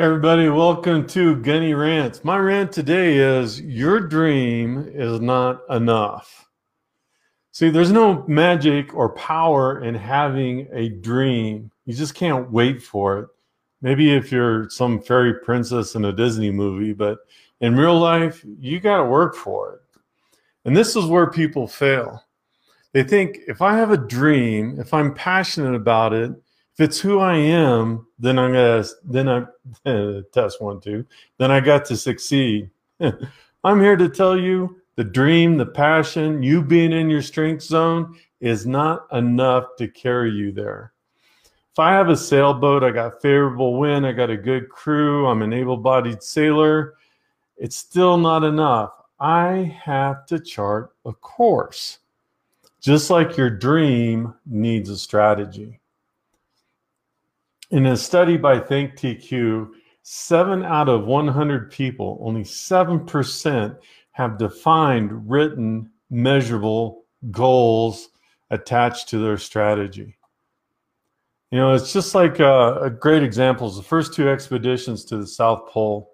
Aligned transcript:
Everybody, 0.00 0.48
welcome 0.48 1.06
to 1.08 1.36
Gunny 1.36 1.74
Rants. 1.74 2.24
My 2.24 2.38
rant 2.38 2.72
today 2.72 3.18
is 3.18 3.60
your 3.60 4.00
dream 4.00 4.90
is 4.94 5.20
not 5.20 5.60
enough. 5.68 6.48
See, 7.52 7.68
there's 7.68 7.92
no 7.92 8.24
magic 8.26 8.94
or 8.94 9.10
power 9.10 9.84
in 9.84 9.94
having 9.94 10.68
a 10.72 10.88
dream. 10.88 11.70
You 11.84 11.92
just 11.92 12.14
can't 12.14 12.50
wait 12.50 12.82
for 12.82 13.18
it. 13.18 13.28
Maybe 13.82 14.14
if 14.14 14.32
you're 14.32 14.70
some 14.70 15.02
fairy 15.02 15.34
princess 15.34 15.94
in 15.94 16.06
a 16.06 16.14
Disney 16.14 16.50
movie, 16.50 16.94
but 16.94 17.18
in 17.60 17.76
real 17.76 17.98
life, 17.98 18.42
you 18.58 18.80
got 18.80 19.02
to 19.02 19.04
work 19.04 19.34
for 19.34 19.74
it. 19.74 19.80
And 20.64 20.74
this 20.74 20.96
is 20.96 21.04
where 21.04 21.30
people 21.30 21.68
fail. 21.68 22.24
They 22.94 23.02
think 23.02 23.40
if 23.48 23.60
I 23.60 23.76
have 23.76 23.90
a 23.90 23.98
dream, 23.98 24.80
if 24.80 24.94
I'm 24.94 25.12
passionate 25.12 25.74
about 25.74 26.14
it, 26.14 26.32
it's 26.80 27.00
who 27.00 27.18
I 27.18 27.36
am, 27.36 28.06
then 28.18 28.38
I'm 28.38 28.52
gonna 28.52 28.84
then 29.04 29.28
I 29.28 30.20
test 30.32 30.60
one 30.60 30.80
two. 30.80 31.06
Then 31.38 31.50
I 31.50 31.60
got 31.60 31.84
to 31.86 31.96
succeed. 31.96 32.70
I'm 33.64 33.80
here 33.80 33.96
to 33.96 34.08
tell 34.08 34.38
you 34.38 34.80
the 34.96 35.04
dream, 35.04 35.56
the 35.56 35.66
passion, 35.66 36.42
you 36.42 36.62
being 36.62 36.92
in 36.92 37.08
your 37.08 37.22
strength 37.22 37.62
zone 37.62 38.18
is 38.40 38.66
not 38.66 39.06
enough 39.12 39.76
to 39.78 39.88
carry 39.88 40.30
you 40.30 40.52
there. 40.52 40.92
If 41.72 41.78
I 41.78 41.92
have 41.92 42.08
a 42.08 42.16
sailboat, 42.16 42.84
I 42.84 42.90
got 42.90 43.22
favorable 43.22 43.78
wind, 43.78 44.06
I 44.06 44.12
got 44.12 44.28
a 44.28 44.36
good 44.36 44.68
crew, 44.68 45.26
I'm 45.26 45.42
an 45.42 45.52
able-bodied 45.52 46.22
sailor, 46.22 46.94
it's 47.56 47.76
still 47.76 48.16
not 48.18 48.44
enough. 48.44 48.92
I 49.18 49.76
have 49.82 50.26
to 50.26 50.38
chart 50.38 50.92
a 51.04 51.12
course. 51.12 51.98
Just 52.80 53.10
like 53.10 53.36
your 53.36 53.50
dream 53.50 54.34
needs 54.46 54.88
a 54.90 54.98
strategy. 54.98 55.79
In 57.70 57.86
a 57.86 57.96
study 57.96 58.36
by 58.36 58.58
ThinkTQ, 58.58 59.68
seven 60.02 60.64
out 60.64 60.88
of 60.88 61.06
100 61.06 61.70
people, 61.70 62.18
only 62.20 62.42
7%, 62.42 63.76
have 64.10 64.38
defined 64.38 65.30
written, 65.30 65.88
measurable 66.10 67.04
goals 67.30 68.08
attached 68.50 69.08
to 69.10 69.18
their 69.18 69.38
strategy. 69.38 70.16
You 71.52 71.58
know, 71.58 71.74
it's 71.74 71.92
just 71.92 72.12
like 72.12 72.40
uh, 72.40 72.78
a 72.80 72.90
great 72.90 73.22
examples. 73.22 73.76
The 73.76 73.84
first 73.84 74.14
two 74.14 74.28
expeditions 74.28 75.04
to 75.06 75.18
the 75.18 75.26
South 75.26 75.68
Pole, 75.68 76.10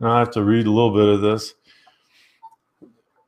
and 0.00 0.08
I 0.08 0.18
have 0.18 0.32
to 0.32 0.42
read 0.42 0.66
a 0.66 0.72
little 0.72 0.94
bit 0.94 1.08
of 1.08 1.20
this. 1.20 1.54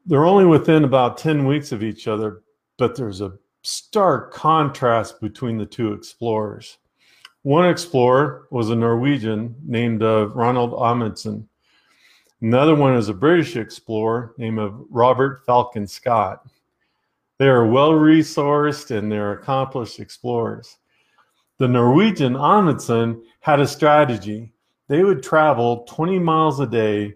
They're 0.04 0.24
only 0.24 0.46
within 0.46 0.82
about 0.82 1.16
10 1.16 1.46
weeks 1.46 1.70
of 1.70 1.84
each 1.84 2.08
other, 2.08 2.42
but 2.76 2.96
there's 2.96 3.20
a 3.20 3.38
stark 3.62 4.32
contrast 4.32 5.20
between 5.20 5.58
the 5.58 5.66
two 5.66 5.92
explorers. 5.92 6.78
One 7.42 7.68
explorer 7.68 8.46
was 8.50 8.70
a 8.70 8.76
Norwegian 8.76 9.56
named 9.66 10.02
uh, 10.02 10.28
Roald 10.32 10.80
Amundsen. 10.80 11.48
Another 12.40 12.76
one 12.76 12.94
is 12.94 13.08
a 13.08 13.14
British 13.14 13.56
explorer 13.56 14.34
named 14.38 14.60
of 14.60 14.84
Robert 14.90 15.44
Falcon 15.44 15.88
Scott. 15.88 16.46
They 17.38 17.48
are 17.48 17.66
well 17.66 17.90
resourced 17.90 18.96
and 18.96 19.10
they're 19.10 19.32
accomplished 19.32 19.98
explorers. 19.98 20.78
The 21.58 21.66
Norwegian 21.66 22.36
Amundsen 22.36 23.24
had 23.40 23.58
a 23.58 23.66
strategy. 23.66 24.52
They 24.86 25.02
would 25.02 25.22
travel 25.22 25.84
20 25.88 26.20
miles 26.20 26.60
a 26.60 26.66
day 26.66 27.14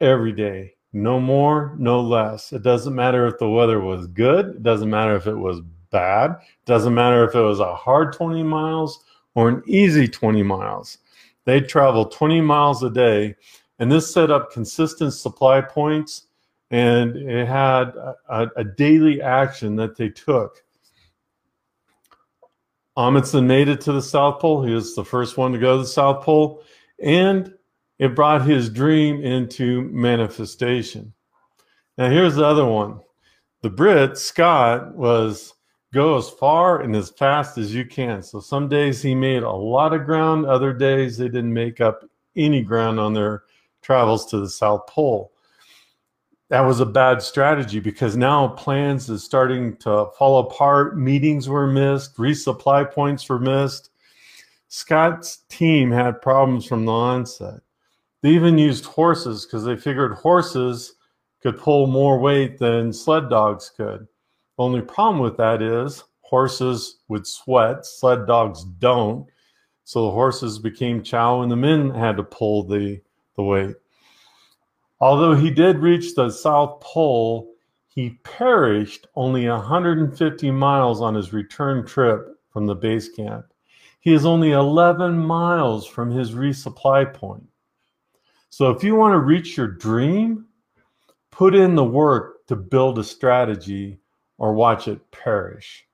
every 0.00 0.32
day, 0.32 0.74
no 0.92 1.18
more, 1.18 1.74
no 1.76 2.00
less. 2.00 2.52
It 2.52 2.62
doesn't 2.62 2.94
matter 2.94 3.26
if 3.26 3.38
the 3.38 3.48
weather 3.48 3.80
was 3.80 4.06
good, 4.06 4.46
it 4.46 4.62
doesn't 4.62 4.90
matter 4.90 5.16
if 5.16 5.26
it 5.26 5.34
was 5.34 5.60
bad, 5.90 6.32
it 6.32 6.66
doesn't 6.66 6.94
matter 6.94 7.24
if 7.24 7.34
it 7.34 7.40
was 7.40 7.58
a 7.58 7.74
hard 7.74 8.12
20 8.12 8.44
miles 8.44 9.02
or 9.36 9.50
an 9.50 9.62
easy 9.66 10.08
20 10.08 10.42
miles. 10.42 10.98
They 11.44 11.60
travel 11.60 12.06
20 12.06 12.40
miles 12.40 12.82
a 12.82 12.90
day, 12.90 13.36
and 13.78 13.92
this 13.92 14.12
set 14.12 14.32
up 14.32 14.50
consistent 14.50 15.12
supply 15.12 15.60
points, 15.60 16.26
and 16.72 17.14
it 17.14 17.46
had 17.46 17.94
a, 18.28 18.48
a 18.56 18.64
daily 18.64 19.22
action 19.22 19.76
that 19.76 19.96
they 19.96 20.08
took. 20.08 20.64
Amundsen 22.96 23.46
made 23.46 23.68
it 23.68 23.82
to 23.82 23.92
the 23.92 24.02
South 24.02 24.40
Pole. 24.40 24.64
He 24.64 24.72
was 24.72 24.94
the 24.94 25.04
first 25.04 25.36
one 25.36 25.52
to 25.52 25.58
go 25.58 25.76
to 25.76 25.82
the 25.82 25.88
South 25.88 26.24
Pole, 26.24 26.64
and 27.00 27.54
it 27.98 28.16
brought 28.16 28.46
his 28.46 28.70
dream 28.70 29.22
into 29.22 29.82
manifestation. 29.82 31.12
Now, 31.98 32.08
here's 32.08 32.36
the 32.36 32.44
other 32.44 32.64
one. 32.64 33.00
The 33.60 33.70
Brit, 33.70 34.16
Scott, 34.16 34.94
was 34.94 35.54
go 35.92 36.16
as 36.16 36.28
far 36.28 36.80
and 36.80 36.94
as 36.94 37.10
fast 37.10 37.58
as 37.58 37.74
you 37.74 37.84
can. 37.84 38.22
So 38.22 38.40
some 38.40 38.68
days 38.68 39.02
he 39.02 39.14
made 39.14 39.42
a 39.42 39.50
lot 39.50 39.92
of 39.92 40.04
ground, 40.04 40.46
other 40.46 40.72
days 40.72 41.16
they 41.16 41.28
didn't 41.28 41.52
make 41.52 41.80
up 41.80 42.04
any 42.36 42.62
ground 42.62 43.00
on 43.00 43.14
their 43.14 43.44
travels 43.82 44.26
to 44.26 44.38
the 44.38 44.48
South 44.48 44.86
Pole. 44.86 45.32
That 46.48 46.60
was 46.60 46.80
a 46.80 46.86
bad 46.86 47.22
strategy 47.22 47.80
because 47.80 48.16
now 48.16 48.48
plans 48.48 49.08
is 49.10 49.24
starting 49.24 49.76
to 49.78 50.06
fall 50.16 50.40
apart. 50.40 50.96
Meetings 50.96 51.48
were 51.48 51.66
missed, 51.66 52.16
resupply 52.16 52.90
points 52.90 53.28
were 53.28 53.40
missed. 53.40 53.90
Scott's 54.68 55.44
team 55.48 55.90
had 55.90 56.22
problems 56.22 56.66
from 56.66 56.84
the 56.84 56.92
onset. 56.92 57.60
They 58.22 58.30
even 58.30 58.58
used 58.58 58.84
horses 58.84 59.44
because 59.44 59.64
they 59.64 59.76
figured 59.76 60.14
horses 60.14 60.94
could 61.40 61.58
pull 61.58 61.86
more 61.86 62.18
weight 62.18 62.58
than 62.58 62.92
sled 62.92 63.30
dogs 63.30 63.70
could. 63.76 64.06
Only 64.58 64.80
problem 64.80 65.18
with 65.18 65.36
that 65.36 65.60
is 65.62 66.02
horses 66.22 66.98
would 67.08 67.26
sweat, 67.26 67.84
sled 67.84 68.26
dogs 68.26 68.64
don't. 68.64 69.26
So 69.84 70.04
the 70.04 70.10
horses 70.10 70.58
became 70.58 71.02
chow 71.02 71.42
and 71.42 71.50
the 71.50 71.56
men 71.56 71.90
had 71.90 72.16
to 72.16 72.24
pull 72.24 72.64
the, 72.64 73.00
the 73.36 73.42
weight. 73.42 73.76
Although 75.00 75.34
he 75.34 75.50
did 75.50 75.78
reach 75.78 76.14
the 76.14 76.30
South 76.30 76.80
Pole, 76.80 77.52
he 77.86 78.18
perished 78.24 79.06
only 79.14 79.48
150 79.48 80.50
miles 80.50 81.00
on 81.00 81.14
his 81.14 81.32
return 81.32 81.86
trip 81.86 82.28
from 82.50 82.66
the 82.66 82.74
base 82.74 83.08
camp. 83.10 83.46
He 84.00 84.12
is 84.12 84.26
only 84.26 84.52
11 84.52 85.18
miles 85.18 85.86
from 85.86 86.10
his 86.10 86.32
resupply 86.32 87.12
point. 87.12 87.46
So 88.50 88.70
if 88.70 88.82
you 88.82 88.94
want 88.94 89.12
to 89.12 89.18
reach 89.18 89.56
your 89.56 89.68
dream, 89.68 90.46
put 91.30 91.54
in 91.54 91.74
the 91.74 91.84
work 91.84 92.46
to 92.46 92.56
build 92.56 92.98
a 92.98 93.04
strategy 93.04 93.98
or 94.38 94.52
watch 94.52 94.88
it 94.88 95.10
perish. 95.10 95.86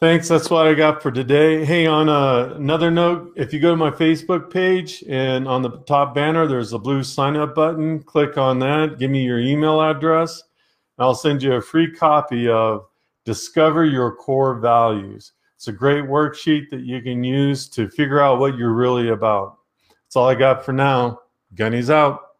Thanks. 0.00 0.28
That's 0.28 0.50
what 0.50 0.66
I 0.66 0.74
got 0.74 1.02
for 1.02 1.10
today. 1.10 1.64
Hey, 1.64 1.86
on 1.86 2.08
uh, 2.08 2.54
another 2.56 2.90
note, 2.90 3.32
if 3.36 3.52
you 3.52 3.60
go 3.60 3.70
to 3.70 3.76
my 3.76 3.90
Facebook 3.90 4.50
page 4.50 5.04
and 5.08 5.46
on 5.46 5.62
the 5.62 5.78
top 5.86 6.14
banner, 6.14 6.46
there's 6.46 6.72
a 6.72 6.78
blue 6.78 7.02
sign 7.02 7.36
up 7.36 7.54
button. 7.54 8.02
Click 8.02 8.36
on 8.36 8.58
that. 8.58 8.98
Give 8.98 9.10
me 9.10 9.24
your 9.24 9.38
email 9.38 9.80
address. 9.80 10.42
I'll 10.98 11.14
send 11.14 11.42
you 11.42 11.54
a 11.54 11.62
free 11.62 11.90
copy 11.90 12.48
of 12.48 12.86
Discover 13.24 13.86
Your 13.86 14.14
Core 14.14 14.58
Values. 14.58 15.32
It's 15.56 15.68
a 15.68 15.72
great 15.72 16.04
worksheet 16.04 16.68
that 16.70 16.80
you 16.80 17.00
can 17.00 17.24
use 17.24 17.68
to 17.70 17.88
figure 17.88 18.20
out 18.20 18.40
what 18.40 18.56
you're 18.56 18.74
really 18.74 19.08
about. 19.08 19.58
That's 19.88 20.16
all 20.16 20.28
I 20.28 20.34
got 20.34 20.64
for 20.64 20.72
now. 20.72 21.20
Gunny's 21.54 21.88
out. 21.88 22.33